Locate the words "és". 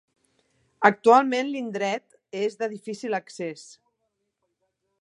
2.41-2.59